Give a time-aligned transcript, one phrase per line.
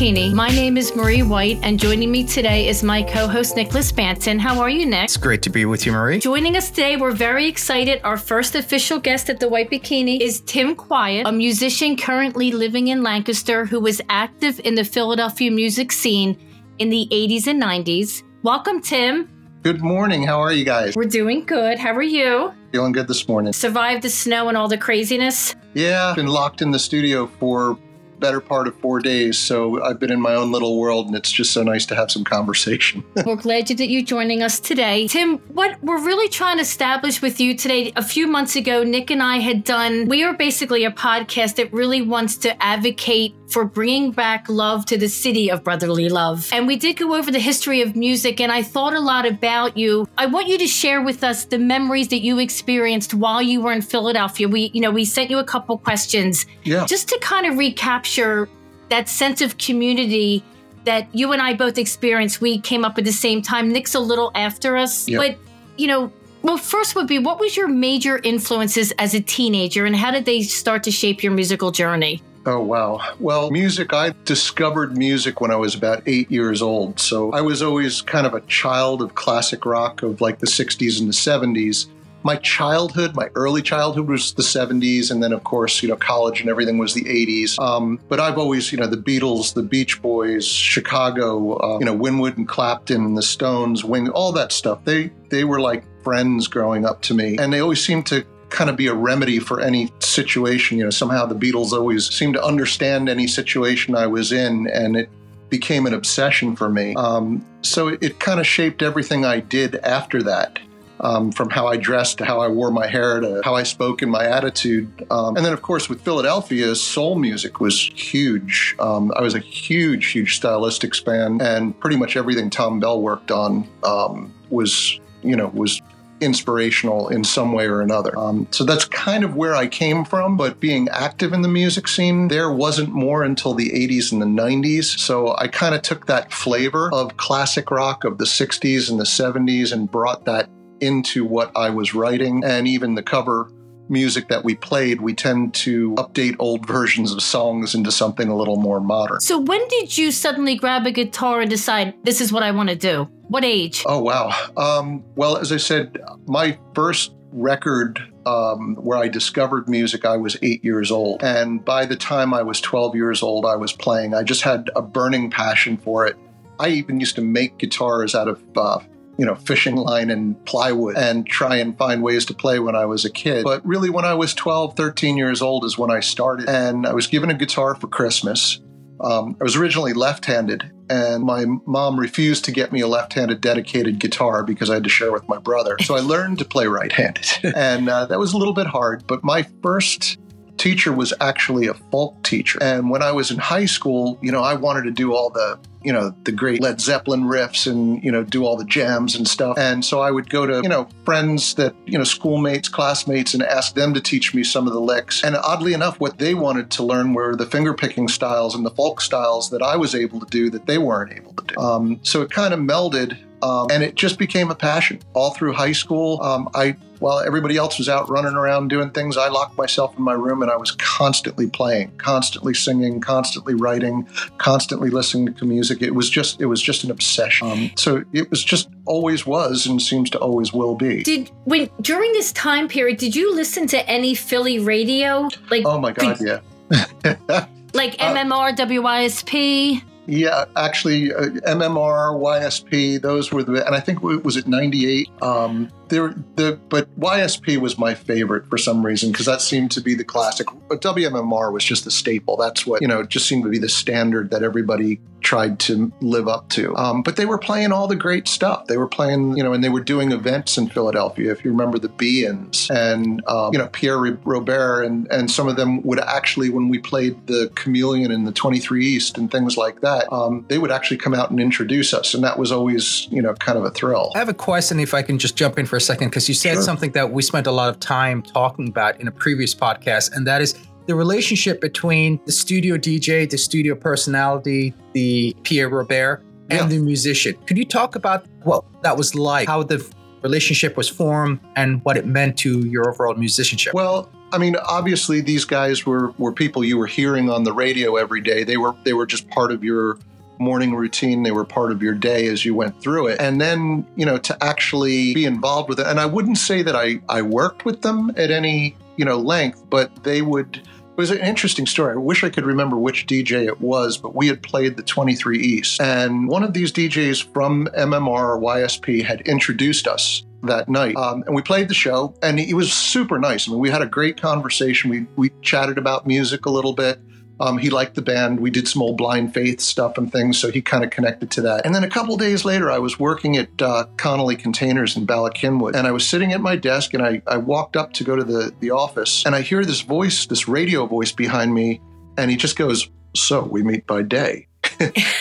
[0.00, 0.32] White Bikini.
[0.32, 4.38] My name is Marie White, and joining me today is my co host, Nicholas Banton.
[4.38, 5.04] How are you, Nick?
[5.04, 6.18] It's great to be with you, Marie.
[6.18, 8.00] Joining us today, we're very excited.
[8.02, 12.88] Our first official guest at the White Bikini is Tim Kwiat, a musician currently living
[12.88, 16.38] in Lancaster who was active in the Philadelphia music scene
[16.78, 18.22] in the 80s and 90s.
[18.42, 19.28] Welcome, Tim.
[19.62, 20.22] Good morning.
[20.22, 20.96] How are you guys?
[20.96, 21.78] We're doing good.
[21.78, 22.54] How are you?
[22.72, 23.52] Feeling good this morning.
[23.52, 25.54] Survived the snow and all the craziness?
[25.74, 27.78] Yeah, been locked in the studio for
[28.20, 29.38] better part of four days.
[29.38, 32.10] So I've been in my own little world, and it's just so nice to have
[32.10, 33.02] some conversation.
[33.26, 35.08] we're glad that you're joining us today.
[35.08, 39.10] Tim, what we're really trying to establish with you today, a few months ago, Nick
[39.10, 43.64] and I had done, we are basically a podcast that really wants to advocate for
[43.64, 46.48] bringing back love to the city of brotherly love.
[46.52, 49.76] And we did go over the history of music, and I thought a lot about
[49.76, 50.08] you.
[50.16, 53.72] I want you to share with us the memories that you experienced while you were
[53.72, 54.48] in Philadelphia.
[54.48, 56.86] We, you know, we sent you a couple questions yeah.
[56.86, 58.48] just to kind of recapture
[58.88, 60.42] that sense of community
[60.84, 62.40] that you and I both experienced.
[62.40, 63.70] We came up at the same time.
[63.70, 65.20] Nick's a little after us, yep.
[65.20, 65.38] but
[65.76, 66.12] you know,
[66.42, 70.24] well, first would be what was your major influences as a teenager and how did
[70.24, 72.22] they start to shape your musical journey?
[72.46, 73.00] Oh, wow.
[73.18, 76.98] Well, music, I discovered music when I was about eight years old.
[76.98, 81.00] So I was always kind of a child of classic rock of like the 60s
[81.00, 81.86] and the 70s.
[82.22, 86.42] My childhood, my early childhood was the 70s, and then, of course, you know, college
[86.42, 87.58] and everything was the 80s.
[87.58, 91.94] Um, but I've always, you know, the Beatles, the Beach Boys, Chicago, uh, you know,
[91.94, 94.84] Winwood and Clapton, the Stones, Wing, all that stuff.
[94.84, 98.68] They they were like friends growing up to me, and they always seemed to kind
[98.68, 100.78] of be a remedy for any situation.
[100.78, 104.96] You know, somehow the Beatles always seemed to understand any situation I was in, and
[104.96, 105.08] it
[105.48, 106.94] became an obsession for me.
[106.94, 110.58] Um, so it, it kind of shaped everything I did after that.
[111.02, 114.02] Um, from how I dressed to how I wore my hair to how I spoke
[114.02, 115.06] and my attitude.
[115.10, 118.76] Um, and then, of course, with Philadelphia, soul music was huge.
[118.78, 123.30] Um, I was a huge, huge stylistics fan, and pretty much everything Thom Bell worked
[123.30, 125.80] on um, was, you know, was
[126.20, 128.16] inspirational in some way or another.
[128.18, 130.36] Um, so that's kind of where I came from.
[130.36, 134.26] But being active in the music scene, there wasn't more until the 80s and the
[134.26, 134.98] 90s.
[134.98, 139.04] So I kind of took that flavor of classic rock of the 60s and the
[139.04, 140.48] 70s and brought that
[140.80, 142.44] into what I was writing.
[142.44, 143.50] And even the cover
[143.90, 148.36] music that we played, we tend to update old versions of songs into something a
[148.36, 149.20] little more modern.
[149.20, 152.68] So, when did you suddenly grab a guitar and decide this is what I want
[152.68, 153.04] to do?
[153.28, 153.82] What age?
[153.86, 154.32] Oh, wow.
[154.56, 160.36] Um, well, as I said, my first record um, where I discovered music, I was
[160.42, 161.22] eight years old.
[161.22, 164.14] And by the time I was 12 years old, I was playing.
[164.14, 166.16] I just had a burning passion for it.
[166.58, 168.80] I even used to make guitars out of uh,
[169.20, 172.86] you know, fishing line and plywood and try and find ways to play when I
[172.86, 173.44] was a kid.
[173.44, 176.48] But really, when I was 12, 13 years old is when I started.
[176.48, 178.62] And I was given a guitar for Christmas.
[178.98, 183.12] Um, I was originally left handed, and my mom refused to get me a left
[183.12, 185.76] handed dedicated guitar because I had to share with my brother.
[185.82, 187.26] So I learned to play right handed.
[187.54, 189.06] and uh, that was a little bit hard.
[189.06, 190.18] But my first
[190.60, 192.58] teacher was actually a folk teacher.
[192.62, 195.58] And when I was in high school, you know, I wanted to do all the
[195.82, 199.26] you know, the great Led Zeppelin riffs and, you know, do all the jams and
[199.26, 199.56] stuff.
[199.58, 203.42] And so I would go to, you know, friends that, you know, schoolmates, classmates, and
[203.42, 205.24] ask them to teach me some of the licks.
[205.24, 208.70] And oddly enough, what they wanted to learn were the finger picking styles and the
[208.70, 211.58] folk styles that I was able to do that they weren't able to do.
[211.58, 215.54] Um, so it kind of melded um, and it just became a passion all through
[215.54, 216.20] high school.
[216.22, 220.04] Um, I, while everybody else was out running around doing things, I locked myself in
[220.04, 224.06] my room and I was constantly playing, constantly singing, constantly writing,
[224.38, 225.82] constantly listening to music.
[225.82, 227.50] It was just, it was just an obsession.
[227.50, 231.02] Um, so it was just always was and seems to always will be.
[231.02, 235.28] Did when during this time period, did you listen to any Philly radio?
[235.50, 236.40] Like, oh my god, yeah.
[237.74, 239.82] like MMR, WYSP.
[240.06, 245.08] Yeah, actually, uh, MMR, YSP, those were the, and I think it was it '98.
[245.22, 249.80] Um, there, the but YSP was my favorite for some reason because that seemed to
[249.80, 250.48] be the classic.
[250.68, 252.36] But WMMR was just the staple.
[252.36, 253.02] That's what you know.
[253.04, 255.00] Just seemed to be the standard that everybody
[255.30, 256.76] tried to live up to.
[256.76, 258.66] Um, but they were playing all the great stuff.
[258.66, 261.30] They were playing, you know, and they were doing events in Philadelphia.
[261.30, 265.54] If you remember the Beans and um, you know Pierre Robert and and some of
[265.54, 269.82] them would actually when we played the Chameleon in the 23 East and things like
[269.82, 273.22] that, um, they would actually come out and introduce us, and that was always you
[273.22, 274.10] know kind of a thrill.
[274.16, 276.34] I have a question, if I can just jump in for a second, because you
[276.34, 276.62] said sure.
[276.62, 280.26] something that we spent a lot of time talking about in a previous podcast, and
[280.26, 280.56] that is
[280.86, 286.66] the relationship between the studio DJ, the studio personality, the Pierre Robert, and yeah.
[286.66, 287.34] the musician.
[287.46, 289.46] Could you talk about what that was like?
[289.46, 289.84] How the
[290.22, 293.72] relationship was formed and what it meant to your overall musicianship.
[293.72, 297.96] Well, I mean, obviously, these guys were were people you were hearing on the radio
[297.96, 298.44] every day.
[298.44, 299.98] They were they were just part of your
[300.40, 301.22] morning routine.
[301.22, 303.20] They were part of your day as you went through it.
[303.20, 305.86] And then, you know, to actually be involved with it.
[305.86, 309.64] And I wouldn't say that I, I worked with them at any, you know, length,
[309.70, 310.56] but they would.
[310.56, 311.94] It was an interesting story.
[311.94, 315.38] I wish I could remember which DJ it was, but we had played the 23
[315.38, 315.80] East.
[315.80, 320.96] And one of these DJs from MMR or YSP had introduced us that night.
[320.96, 323.48] Um, and we played the show, and he was super nice.
[323.48, 324.90] I mean, we had a great conversation.
[324.90, 327.00] We, we chatted about music a little bit.
[327.40, 328.38] Um, he liked the band.
[328.38, 331.40] We did some old blind faith stuff and things, so he kind of connected to
[331.42, 331.64] that.
[331.64, 335.30] And then a couple days later, I was working at uh, Connolly Containers in Bala
[335.30, 338.14] Cynwyd, and I was sitting at my desk, and I, I walked up to go
[338.14, 341.80] to the, the office, and I hear this voice, this radio voice behind me,
[342.18, 344.46] and he just goes, So we meet by day.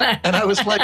[0.00, 0.80] and I was like,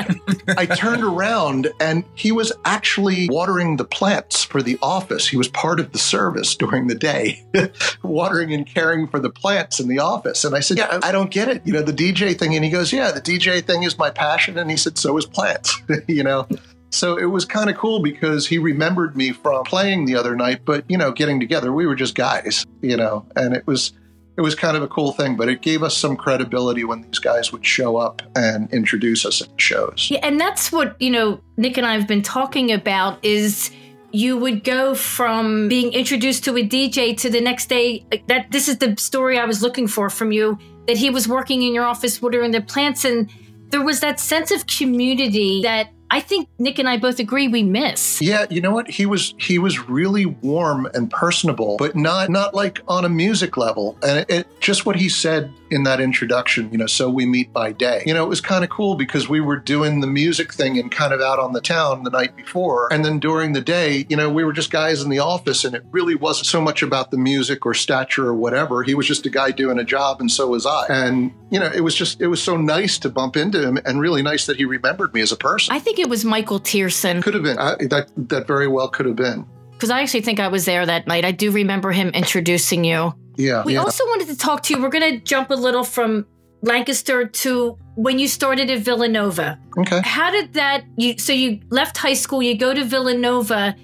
[0.56, 5.28] I turned around and he was actually watering the plants for the office.
[5.28, 7.44] He was part of the service during the day,
[8.02, 10.44] watering and caring for the plants in the office.
[10.44, 11.62] And I said, Yeah, I don't get it.
[11.64, 12.54] You know, the DJ thing.
[12.54, 14.58] And he goes, Yeah, the DJ thing is my passion.
[14.58, 16.46] And he said, So is plants, you know?
[16.90, 20.62] So it was kind of cool because he remembered me from playing the other night,
[20.64, 23.92] but, you know, getting together, we were just guys, you know, and it was
[24.36, 27.18] it was kind of a cool thing, but it gave us some credibility when these
[27.18, 30.08] guys would show up and introduce us at shows.
[30.10, 33.70] Yeah, and that's what, you know, Nick and I have been talking about is
[34.12, 38.68] you would go from being introduced to a DJ to the next day that this
[38.68, 41.84] is the story I was looking for from you that he was working in your
[41.84, 43.30] office watering the plants and
[43.70, 47.62] there was that sense of community that I think Nick and I both agree we
[47.62, 48.20] miss.
[48.22, 48.88] Yeah, you know what?
[48.88, 53.56] He was he was really warm and personable, but not not like on a music
[53.56, 53.98] level.
[54.02, 57.52] And it, it just what he said in that introduction, you know, so we meet
[57.52, 58.02] by day.
[58.06, 60.90] You know, it was kind of cool because we were doing the music thing and
[60.90, 62.92] kind of out on the town the night before.
[62.92, 65.74] And then during the day, you know, we were just guys in the office and
[65.74, 68.82] it really wasn't so much about the music or stature or whatever.
[68.82, 70.86] He was just a guy doing a job and so was I.
[70.88, 74.00] And, you know, it was just, it was so nice to bump into him and
[74.00, 75.74] really nice that he remembered me as a person.
[75.74, 77.22] I think it was Michael Tearson.
[77.22, 77.58] Could have been.
[77.58, 79.46] I, that, that very well could have been.
[79.72, 81.26] Because I actually think I was there that night.
[81.26, 83.12] I do remember him introducing you.
[83.36, 83.64] Yeah.
[83.64, 83.80] We yeah.
[83.80, 84.82] also wanted to talk to you.
[84.82, 86.26] We're going to jump a little from
[86.62, 89.58] Lancaster to when you started at Villanova.
[89.78, 90.00] Okay.
[90.04, 93.74] How did that you so you left high school, you go to Villanova.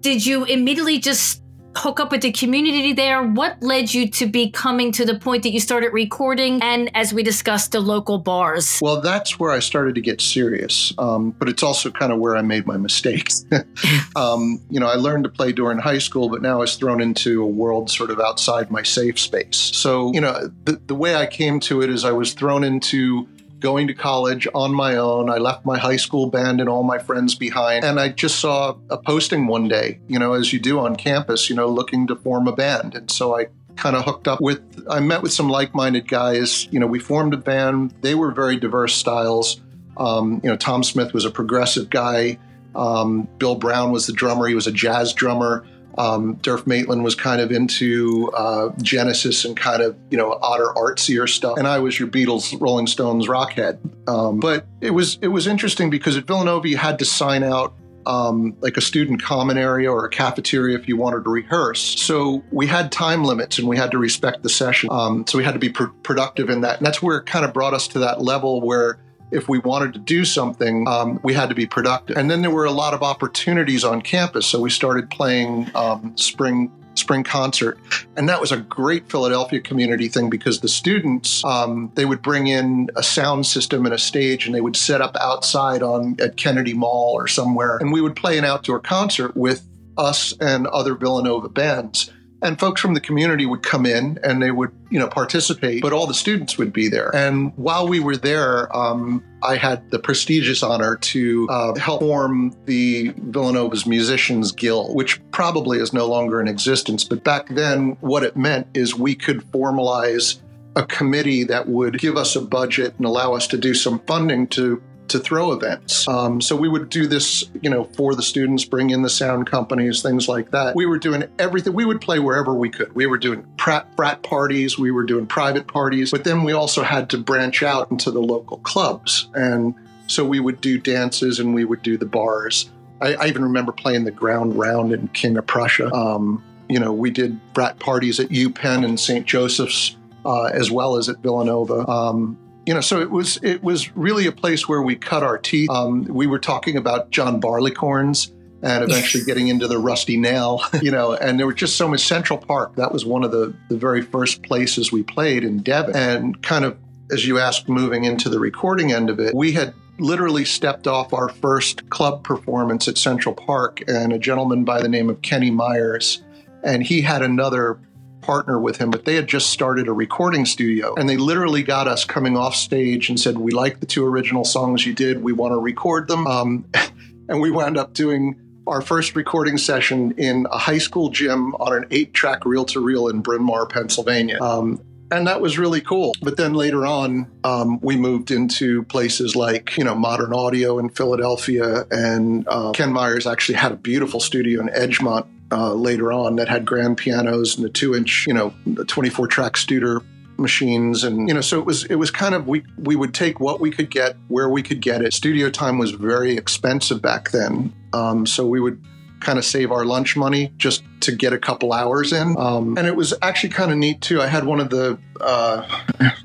[0.00, 1.42] Did you immediately just
[1.76, 3.22] hook up with the community there?
[3.22, 7.12] What led you to be coming to the point that you started recording and, as
[7.12, 8.78] we discussed, the local bars?
[8.82, 12.36] Well, that's where I started to get serious, um, but it's also kind of where
[12.36, 13.44] I made my mistakes.
[14.16, 17.00] um, you know, I learned to play during high school, but now I was thrown
[17.00, 19.56] into a world sort of outside my safe space.
[19.56, 23.28] So, you know, the, the way I came to it is I was thrown into
[23.64, 25.30] going to college on my own.
[25.30, 27.82] I left my high school band and all my friends behind.
[27.82, 31.48] And I just saw a posting one day, you know, as you do on campus,
[31.48, 32.94] you know, looking to form a band.
[32.94, 33.46] And so I
[33.76, 36.68] kind of hooked up with, I met with some like minded guys.
[36.70, 37.94] You know, we formed a band.
[38.02, 39.62] They were very diverse styles.
[39.96, 42.38] Um, you know, Tom Smith was a progressive guy.
[42.74, 44.46] Um, Bill Brown was the drummer.
[44.46, 45.66] He was a jazz drummer.
[45.96, 50.72] Um, Durf Maitland was kind of into uh, Genesis and kind of you know odder
[50.76, 53.78] artsier stuff, and I was your Beatles, Rolling Stones, rockhead.
[54.08, 57.74] Um, but it was it was interesting because at Villanova you had to sign out
[58.06, 61.80] um, like a student common area or a cafeteria if you wanted to rehearse.
[61.80, 64.90] So we had time limits and we had to respect the session.
[64.92, 67.44] Um, so we had to be pr- productive in that, and that's where it kind
[67.44, 68.98] of brought us to that level where
[69.30, 72.16] if we wanted to do something, um, we had to be productive.
[72.16, 74.46] And then there were a lot of opportunities on campus.
[74.46, 77.76] So we started playing um, spring spring concert
[78.16, 82.46] and that was a great philadelphia community thing because the students um, they would bring
[82.46, 86.36] in a sound system and a stage and they would set up outside on at
[86.36, 89.66] kennedy mall or somewhere and we would play an outdoor concert with
[89.98, 92.12] us and other villanova bands
[92.44, 95.92] and folks from the community would come in and they would you know participate but
[95.92, 97.14] all the students would be there.
[97.14, 102.54] And while we were there um, i had the prestigious honor to uh, help form
[102.66, 108.22] the villanova's musicians guild which probably is no longer in existence but back then what
[108.22, 110.40] it meant is we could formalize
[110.76, 114.46] a committee that would give us a budget and allow us to do some funding
[114.48, 116.06] to to throw events.
[116.08, 119.50] Um, so we would do this, you know, for the students, bring in the sound
[119.50, 120.74] companies, things like that.
[120.74, 121.72] We were doing everything.
[121.72, 122.94] We would play wherever we could.
[122.94, 126.82] We were doing frat, frat parties, we were doing private parties, but then we also
[126.82, 129.28] had to branch out into the local clubs.
[129.34, 129.74] And
[130.06, 132.70] so we would do dances and we would do the bars.
[133.00, 135.92] I, I even remember playing the ground round in King of Prussia.
[135.92, 139.26] Um, you know, we did frat parties at UPenn and St.
[139.26, 139.96] Joseph's.
[140.26, 141.86] Uh, as well as at Villanova.
[141.86, 145.38] Um, you know, so it was it was really a place where we cut our
[145.38, 145.70] teeth.
[145.70, 148.30] Um, we were talking about John Barleycorns
[148.62, 152.00] and eventually getting into the rusty nail, you know, and there was just so much
[152.00, 152.76] Central Park.
[152.76, 155.94] That was one of the, the very first places we played in Devon.
[155.94, 156.78] And kind of,
[157.12, 161.12] as you asked, moving into the recording end of it, we had literally stepped off
[161.12, 165.50] our first club performance at Central Park, and a gentleman by the name of Kenny
[165.50, 166.22] Myers,
[166.64, 167.78] and he had another
[168.24, 170.94] partner with him, but they had just started a recording studio.
[170.94, 174.44] And they literally got us coming off stage and said, We like the two original
[174.44, 175.22] songs you did.
[175.22, 176.26] We want to record them.
[176.26, 176.64] Um,
[177.28, 181.76] and we wound up doing our first recording session in a high school gym on
[181.76, 184.40] an eight track reel to reel in Bryn Mawr, Pennsylvania.
[184.40, 186.14] Um, and that was really cool.
[186.22, 190.88] But then later on, um, we moved into places like you know Modern Audio in
[190.88, 196.36] Philadelphia, and uh, Ken Myers actually had a beautiful studio in Edgemont uh, later on
[196.36, 198.54] that had grand pianos and the two inch, you know,
[198.86, 200.04] 24 track Studer
[200.38, 201.04] machines.
[201.04, 203.60] And you know so it was it was kind of we we would take what
[203.60, 205.12] we could get where we could get it.
[205.12, 207.72] Studio time was very expensive back then.
[207.92, 208.82] Um, so we would
[209.20, 212.36] kind of save our lunch money just to get a couple hours in.
[212.38, 214.20] Um, and it was actually kind of neat too.
[214.20, 215.66] I had one of the uh,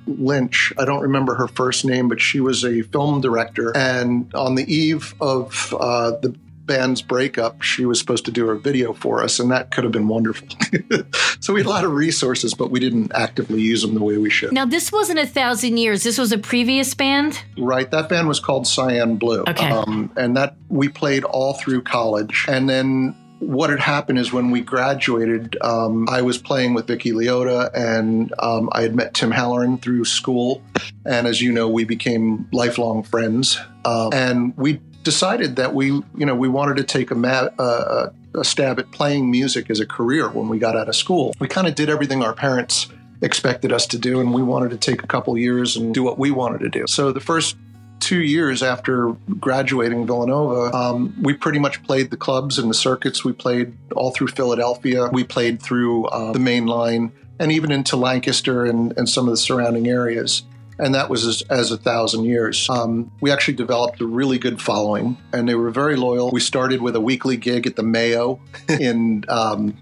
[0.07, 3.75] lynch i don't remember her first name but she was a film director.
[3.75, 6.35] And on the eve of uh, the
[6.69, 9.91] band's breakup, she was supposed to do a video for us, and that could have
[9.91, 10.47] been wonderful.
[11.39, 14.17] so we had a lot of resources, but we didn't actively use them the way
[14.17, 14.53] we should.
[14.53, 16.03] Now, this wasn't a thousand years.
[16.03, 17.89] This was a previous band, right?
[17.89, 19.43] That band was called Cyan Blue.
[19.47, 24.31] Okay, um, and that we played all through college, and then what had happened is
[24.31, 29.13] when we graduated, um, I was playing with Vicky Leota, and um, I had met
[29.13, 30.61] Tim Halloran through school.
[31.05, 33.57] And as you know, we became lifelong friends.
[33.85, 38.11] Uh, and we decided that we, you know, we wanted to take a, ma- uh,
[38.35, 41.33] a stab at playing music as a career when we got out of school.
[41.39, 42.87] We kind of did everything our parents
[43.23, 46.19] expected us to do, and we wanted to take a couple years and do what
[46.19, 46.85] we wanted to do.
[46.87, 47.57] So the first
[47.99, 53.25] two years after graduating Villanova, um, we pretty much played the clubs and the circuits.
[53.25, 55.09] We played all through Philadelphia.
[55.11, 59.31] We played through uh, the main line and even into Lancaster and, and some of
[59.31, 60.43] the surrounding areas
[60.79, 62.69] and that was as, as a thousand years.
[62.69, 66.31] Um, we actually developed a really good following, and they were very loyal.
[66.31, 69.77] We started with a weekly gig at the Mayo in um,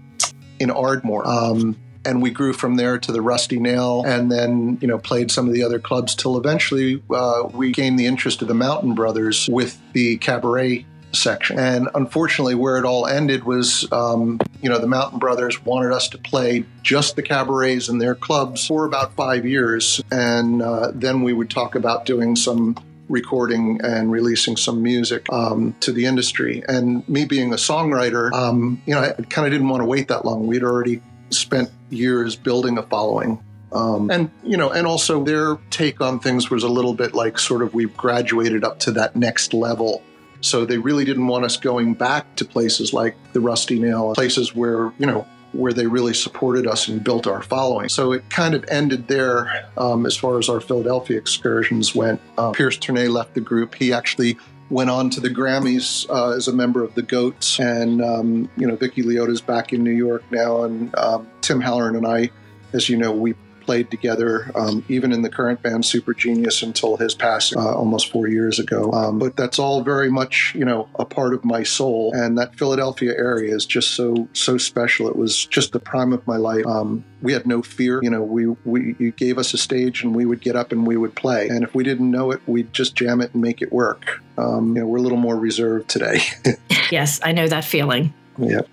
[0.58, 1.26] in Ardmore.
[1.26, 5.30] Um, and we grew from there to the Rusty Nail, and then you know played
[5.30, 8.94] some of the other clubs till eventually uh, we gained the interest of the Mountain
[8.94, 11.58] Brothers with the cabaret section.
[11.58, 16.08] And unfortunately, where it all ended was, um, you know, the Mountain Brothers wanted us
[16.10, 20.02] to play just the cabarets and their clubs for about five years.
[20.10, 22.76] And uh, then we would talk about doing some
[23.08, 26.62] recording and releasing some music um, to the industry.
[26.68, 30.08] And me being a songwriter, um, you know, I kind of didn't want to wait
[30.08, 30.46] that long.
[30.46, 31.00] We'd already
[31.30, 33.42] spent years building a following.
[33.70, 37.38] Um, and you know, and also their take on things was a little bit like
[37.38, 40.02] sort of we've graduated up to that next level
[40.40, 44.54] so they really didn't want us going back to places like the Rusty Nail, places
[44.54, 47.88] where, you know, where they really supported us and built our following.
[47.88, 52.20] So it kind of ended there um, as far as our Philadelphia excursions went.
[52.36, 53.74] Uh, Pierce Tournay left the group.
[53.74, 54.36] He actually
[54.70, 57.58] went on to the Grammys uh, as a member of the Goats.
[57.58, 60.64] And, um, you know, Vicky Leota's back in New York now.
[60.64, 62.30] And um, Tim Halloran and I,
[62.74, 63.34] as you know, we
[63.68, 68.10] played together, um, even in the current band Super Genius until his passing uh, almost
[68.10, 68.90] four years ago.
[68.92, 72.10] Um, but that's all very much, you know, a part of my soul.
[72.14, 75.06] And that Philadelphia area is just so so special.
[75.06, 76.64] It was just the prime of my life.
[76.64, 78.02] Um, we had no fear.
[78.02, 80.86] You know, we we you gave us a stage and we would get up and
[80.86, 81.48] we would play.
[81.48, 84.22] And if we didn't know it, we'd just jam it and make it work.
[84.38, 86.20] Um, you know, we're a little more reserved today.
[86.90, 88.14] yes, I know that feeling.
[88.38, 88.66] Yep.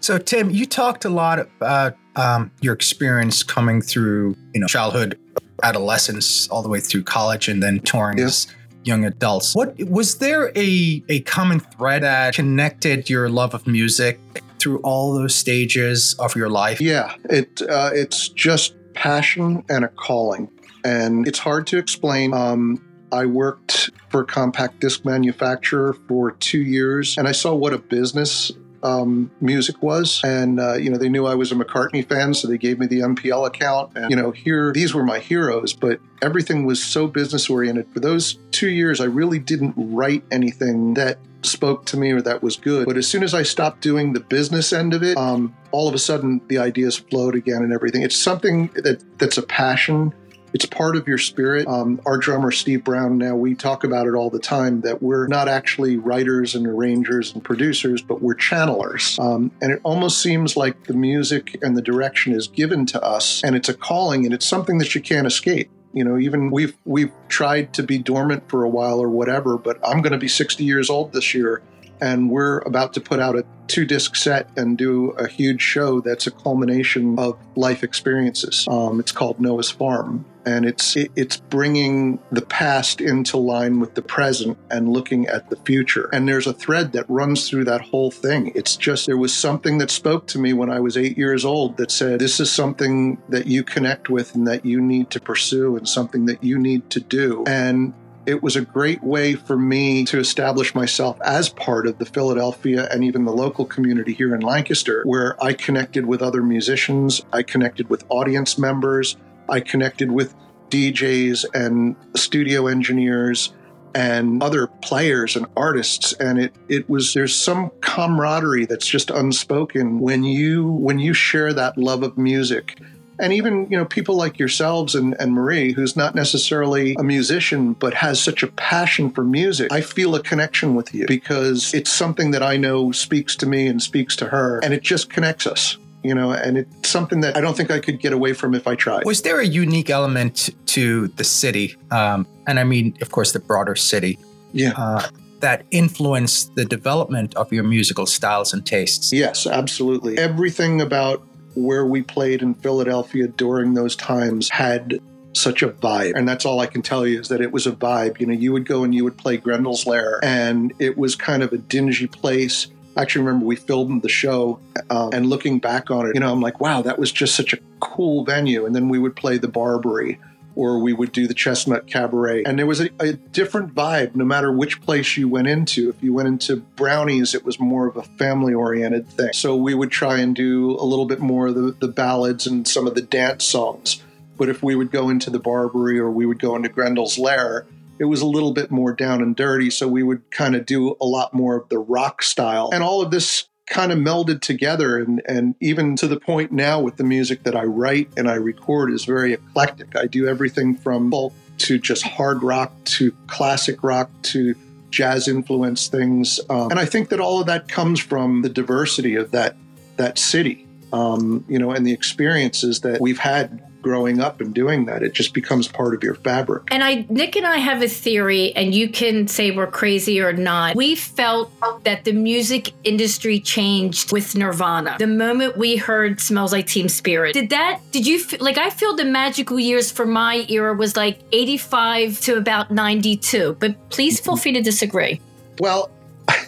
[0.00, 5.18] So, Tim, you talked a lot about um, your experience coming through, you know, childhood,
[5.62, 8.24] adolescence, all the way through college, and then touring yeah.
[8.24, 8.46] as
[8.84, 9.54] young adults.
[9.54, 14.20] What was there a a common thread that connected your love of music
[14.58, 16.80] through all those stages of your life?
[16.80, 20.50] Yeah, it uh, it's just passion and a calling,
[20.84, 22.32] and it's hard to explain.
[22.32, 27.72] Um, I worked for a compact disc manufacturer for two years, and I saw what
[27.72, 28.50] a business
[28.84, 30.20] um, music was.
[30.22, 32.86] And, uh, you know, they knew I was a McCartney fan, so they gave me
[32.86, 33.92] the MPL account.
[33.96, 37.88] And, you know, here, these were my heroes, but everything was so business oriented.
[37.92, 42.42] For those two years, I really didn't write anything that spoke to me or that
[42.42, 42.86] was good.
[42.86, 45.94] But as soon as I stopped doing the business end of it, um, all of
[45.94, 48.02] a sudden the ideas flowed again and everything.
[48.02, 50.14] It's something that that's a passion
[50.54, 51.66] it's part of your spirit.
[51.66, 55.26] Um, our drummer, Steve Brown, now we talk about it all the time that we're
[55.26, 59.18] not actually writers and arrangers and producers, but we're channelers.
[59.18, 63.42] Um, and it almost seems like the music and the direction is given to us,
[63.42, 66.76] and it's a calling, and it's something that you can't escape you know even we've
[66.84, 70.26] we've tried to be dormant for a while or whatever but i'm going to be
[70.26, 71.62] 60 years old this year
[72.00, 76.00] And we're about to put out a two disc set and do a huge show
[76.00, 78.66] that's a culmination of life experiences.
[78.68, 80.24] Um, it's called Noah's Farm.
[80.46, 85.50] And it's it, it's bringing the past into line with the present and looking at
[85.50, 86.08] the future.
[86.12, 88.52] And there's a thread that runs through that whole thing.
[88.54, 91.76] It's just there was something that spoke to me when I was eight years old
[91.78, 95.76] that said, "This is something that you connect with and that you need to pursue,
[95.76, 97.94] and something that you need to do." And
[98.26, 102.88] it was a great way for me to establish myself as part of the Philadelphia
[102.90, 107.42] and even the local community here in Lancaster, where I connected with other musicians, I
[107.42, 109.16] connected with audience members,
[109.48, 110.34] I connected with
[110.70, 113.52] DJs and studio engineers
[113.94, 120.00] and other players and artists and it it was there's some camaraderie that's just unspoken
[120.00, 122.78] when you when you share that love of music.
[123.20, 127.74] And even you know people like yourselves and, and marie who's not necessarily a musician
[127.74, 131.92] but has such a passion for music i feel a connection with you because it's
[131.92, 135.46] something that i know speaks to me and speaks to her and it just connects
[135.46, 138.54] us you know and it's something that i don't think i could get away from
[138.54, 142.96] if i tried was there a unique element to the city um, and i mean
[143.00, 144.18] of course the broader city
[144.52, 145.08] yeah uh,
[145.40, 151.22] that influenced the development of your musical styles and tastes yes absolutely everything about
[151.54, 155.00] where we played in Philadelphia during those times had
[155.32, 156.12] such a vibe.
[156.14, 158.20] And that's all I can tell you is that it was a vibe.
[158.20, 161.42] You know, you would go and you would play Grendel's Lair, and it was kind
[161.42, 162.68] of a dingy place.
[162.96, 166.30] I actually remember we filmed the show, uh, and looking back on it, you know,
[166.30, 168.66] I'm like, wow, that was just such a cool venue.
[168.66, 170.20] And then we would play the Barbary,
[170.54, 172.44] or we would do the Chestnut Cabaret.
[172.44, 175.88] And there was a, a, different vibe no matter which place you went into.
[175.88, 179.32] If you went into Brownies, it was more of a family oriented thing.
[179.32, 182.66] So we would try and do a little bit more of the, the ballads and
[182.66, 184.02] some of the dance songs.
[184.36, 187.66] But if we would go into the Barbary or we would go into Grendel's Lair,
[187.98, 189.70] it was a little bit more down and dirty.
[189.70, 192.70] So we would kind of do a lot more of the rock style.
[192.72, 196.80] And all of this kind of melded together and, and even to the point now
[196.80, 199.96] with the music that I write and I record is very eclectic.
[199.96, 201.10] I do everything from
[201.56, 204.54] to just hard rock to classic rock to
[204.90, 206.40] jazz influence things.
[206.50, 209.56] Um, and I think that all of that comes from the diversity of that
[209.96, 214.86] that city, um, you know, and the experiences that we've had growing up and doing
[214.86, 215.02] that.
[215.02, 216.64] It just becomes part of your fabric.
[216.72, 220.32] And I, Nick and I have a theory, and you can say we're crazy or
[220.32, 220.74] not.
[220.74, 221.52] We felt
[221.84, 224.96] that the music industry changed with Nirvana.
[224.98, 227.80] The moment we heard "Smells Like Teen Spirit," did that?
[227.92, 228.56] Did you like?
[228.58, 233.56] I feel the magical years for my era was like '85 to about '92.
[233.60, 235.20] But please feel free to disagree.
[235.58, 235.90] Well,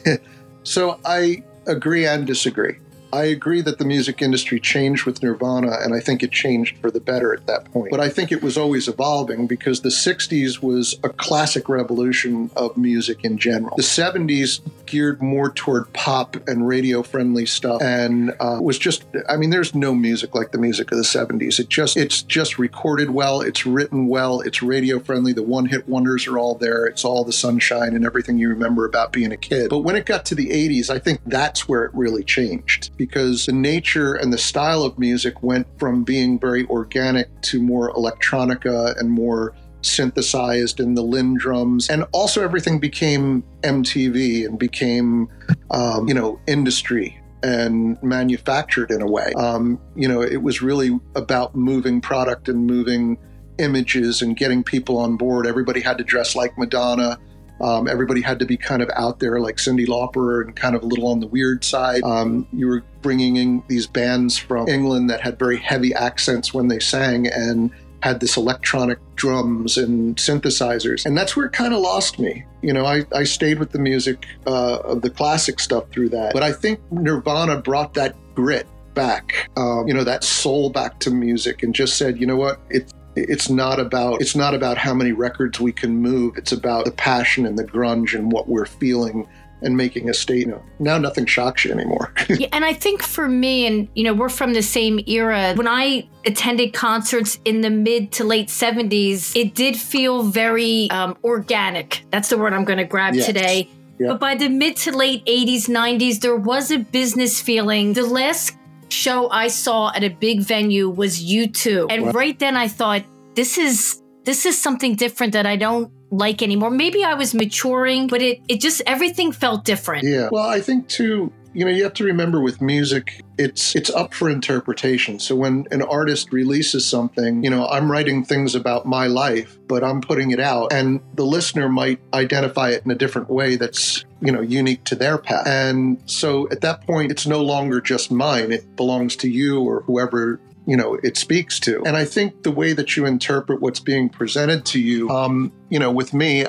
[0.62, 2.78] so I agree and disagree.
[3.12, 6.90] I agree that the music industry changed with Nirvana, and I think it changed for
[6.90, 7.90] the better at that point.
[7.90, 12.76] But I think it was always evolving because the 60s was a classic revolution of
[12.76, 13.76] music in general.
[13.76, 19.36] The 70s geared more toward pop and radio friendly stuff and uh, was just, I
[19.36, 21.58] mean, there's no music like the music of the 70s.
[21.58, 25.32] It just, it's just recorded well, it's written well, it's radio friendly.
[25.32, 26.86] The one hit wonders are all there.
[26.86, 29.70] It's all the sunshine and everything you remember about being a kid.
[29.70, 33.46] But when it got to the 80s, I think that's where it really changed because
[33.46, 38.98] the nature and the style of music went from being very organic to more electronica
[38.98, 41.88] and more synthesized and the Linn drums.
[41.88, 45.28] and also everything became mtv and became
[45.70, 49.32] um, you know industry and manufactured in a way.
[49.36, 53.18] Um, you know it was really about moving product and moving
[53.58, 55.46] images and getting people on board.
[55.46, 57.18] Everybody had to dress like madonna
[57.60, 60.82] um, everybody had to be kind of out there like Cyndi Lauper and kind of
[60.82, 62.02] a little on the weird side.
[62.02, 66.68] Um, you were bringing in these bands from England that had very heavy accents when
[66.68, 67.70] they sang and
[68.02, 71.06] had this electronic drums and synthesizers.
[71.06, 72.44] And that's where it kind of lost me.
[72.62, 76.32] You know, I, I stayed with the music uh, of the classic stuff through that.
[76.32, 81.10] But I think Nirvana brought that grit back, um, you know, that soul back to
[81.10, 84.94] music and just said, you know what, it's it's not about it's not about how
[84.94, 88.66] many records we can move it's about the passion and the grunge and what we're
[88.66, 89.26] feeling
[89.62, 90.62] and making a statement.
[90.78, 92.12] Now nothing shocks you anymore.
[92.28, 95.54] yeah, and I think for me, and you know, we're from the same era.
[95.54, 101.16] When I attended concerts in the mid to late 70s, it did feel very um,
[101.24, 102.04] organic.
[102.10, 103.26] That's the word I'm going to grab yes.
[103.26, 103.68] today.
[103.98, 104.08] Yeah.
[104.08, 107.94] But by the mid to late 80s, 90s, there was a business feeling.
[107.94, 108.56] The last
[108.88, 111.86] show I saw at a big venue was U2.
[111.90, 112.10] And wow.
[112.12, 116.70] right then I thought, this is this is something different that I don't like anymore.
[116.70, 120.04] Maybe I was maturing, but it it just everything felt different.
[120.04, 120.28] Yeah.
[120.32, 124.14] Well, I think too, you know, you have to remember with music, it's it's up
[124.14, 125.18] for interpretation.
[125.18, 129.84] So when an artist releases something, you know, I'm writing things about my life, but
[129.84, 134.04] I'm putting it out and the listener might identify it in a different way that's
[134.20, 138.10] you know unique to their path and so at that point it's no longer just
[138.10, 142.42] mine it belongs to you or whoever you know it speaks to and i think
[142.42, 146.46] the way that you interpret what's being presented to you um you know with me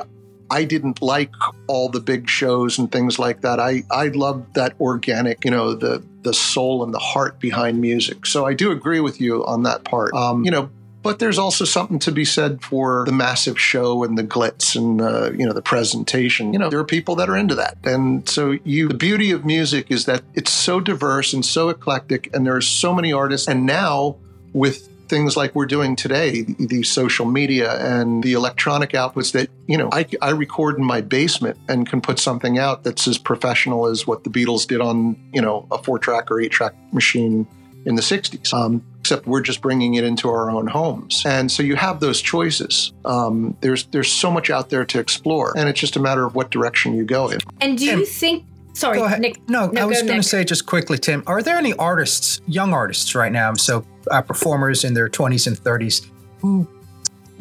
[0.50, 1.32] I didn't like
[1.68, 3.60] all the big shows and things like that.
[3.60, 8.26] I I loved that organic, you know, the the soul and the heart behind music.
[8.26, 10.14] So I do agree with you on that part.
[10.14, 10.70] Um, you know,
[11.08, 15.40] but there's also something to be said for the massive show and the glitz and
[15.40, 16.52] you know the presentation.
[16.52, 18.90] You know, there are people that are into that, and so you.
[18.90, 22.62] The beauty of music is that it's so diverse and so eclectic, and there are
[22.62, 23.48] so many artists.
[23.48, 24.18] And now
[24.52, 29.78] with things like we're doing today, the social media and the electronic outputs that, you
[29.78, 33.88] know, I, I, record in my basement and can put something out that's as professional
[33.88, 37.48] as what the Beatles did on, you know, a four track or eight track machine
[37.86, 38.54] in the 60s.
[38.54, 41.24] Um, except we're just bringing it into our own homes.
[41.26, 42.92] And so you have those choices.
[43.06, 46.36] Um, there's there's so much out there to explore, and it's just a matter of
[46.36, 47.40] what direction you go in.
[47.62, 48.46] And do you think?
[48.74, 49.40] Sorry, Nick.
[49.50, 51.24] No, no I was going to say just quickly, Tim.
[51.26, 53.54] Are there any artists, young artists, right now?
[53.54, 56.06] So uh, performers in their 20s and 30s
[56.42, 56.68] who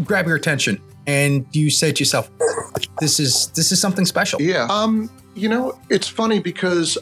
[0.04, 2.30] grab your attention, and you say to yourself,
[3.00, 4.68] "This is this is something special." Yeah.
[4.70, 5.10] Um.
[5.34, 6.96] You know, it's funny because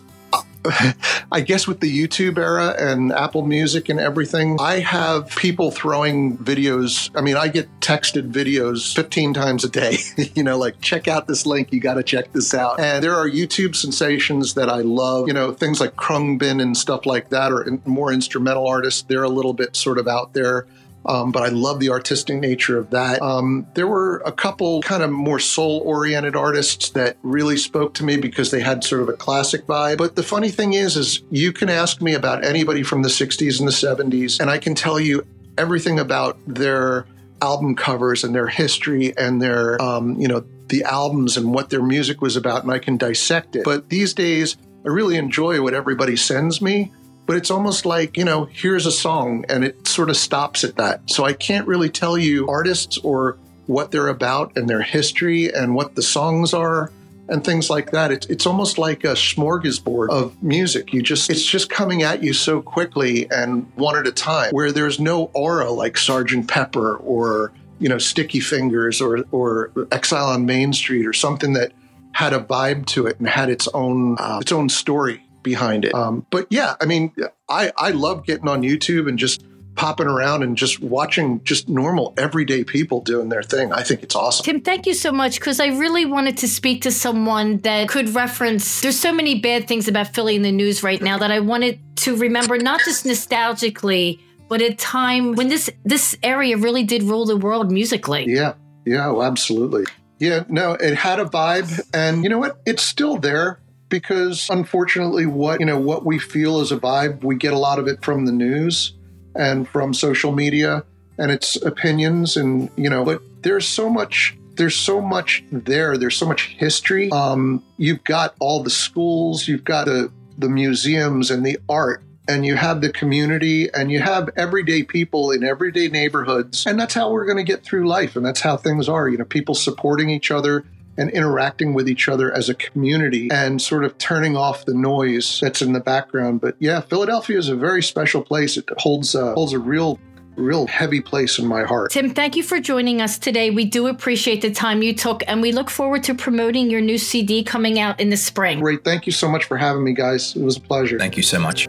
[1.32, 6.38] I guess with the YouTube era and Apple Music and everything, I have people throwing
[6.38, 7.10] videos.
[7.14, 9.98] I mean, I get texted videos 15 times a day,
[10.34, 12.80] you know, like, check out this link, you got to check this out.
[12.80, 17.06] And there are YouTube sensations that I love, you know, things like Khruangbin and stuff
[17.06, 19.02] like that, or more instrumental artists.
[19.02, 20.66] They're a little bit sort of out there.
[21.06, 23.20] Um, but I love the artistic nature of that.
[23.20, 28.04] Um, there were a couple kind of more soul oriented artists that really spoke to
[28.04, 29.98] me because they had sort of a classic vibe.
[29.98, 33.58] But the funny thing is, is you can ask me about anybody from the 60s
[33.58, 35.26] and the 70s, and I can tell you
[35.58, 37.06] everything about their
[37.42, 41.82] album covers and their history and their, um, you know, the albums and what their
[41.82, 43.64] music was about, and I can dissect it.
[43.64, 46.92] But these days, I really enjoy what everybody sends me
[47.26, 50.76] but it's almost like, you know, here's a song and it sort of stops at
[50.76, 51.10] that.
[51.10, 55.74] So I can't really tell you artists or what they're about and their history and
[55.74, 56.90] what the songs are
[57.28, 58.12] and things like that.
[58.12, 60.92] It's, it's almost like a smorgasbord of music.
[60.92, 64.70] You just, it's just coming at you so quickly and one at a time where
[64.70, 70.44] there's no aura like Sergeant Pepper or, you know, Sticky Fingers or, or Exile on
[70.44, 71.72] Main Street or something that
[72.12, 75.94] had a vibe to it and had its own, uh, its own story behind it.
[75.94, 77.12] Um, but yeah, I mean,
[77.48, 79.44] I, I love getting on YouTube and just
[79.76, 83.72] popping around and just watching just normal everyday people doing their thing.
[83.72, 84.44] I think it's awesome.
[84.44, 88.08] Tim, thank you so much because I really wanted to speak to someone that could
[88.10, 88.80] reference.
[88.80, 91.80] There's so many bad things about Philly in the news right now that I wanted
[91.98, 97.24] to remember, not just nostalgically, but a time when this this area really did rule
[97.24, 98.26] the world musically.
[98.28, 98.54] Yeah,
[98.84, 99.84] yeah, well, absolutely.
[100.20, 102.60] Yeah, no, it had a vibe, and you know what?
[102.64, 103.58] It's still there
[103.94, 107.78] because unfortunately what you know what we feel is a vibe we get a lot
[107.78, 108.92] of it from the news
[109.36, 110.82] and from social media
[111.16, 116.16] and its opinions and you know but there's so much there's so much there there's
[116.16, 117.08] so much history.
[117.12, 122.44] Um, you've got all the schools you've got the the museums and the art and
[122.44, 127.12] you have the community and you have everyday people in everyday neighborhoods and that's how
[127.12, 130.10] we're going to get through life and that's how things are you know people supporting
[130.10, 130.64] each other
[130.96, 135.40] and interacting with each other as a community and sort of turning off the noise
[135.40, 136.40] that's in the background.
[136.40, 138.56] But yeah, Philadelphia is a very special place.
[138.56, 139.98] It holds a, holds a real
[140.36, 141.92] real heavy place in my heart.
[141.92, 143.50] Tim, thank you for joining us today.
[143.50, 146.98] We do appreciate the time you took, and we look forward to promoting your new
[146.98, 148.60] CD coming out in the spring.
[148.60, 148.84] Great.
[148.84, 150.34] Thank you so much for having me, guys.
[150.34, 150.98] It was a pleasure.
[150.98, 151.68] Thank you so much.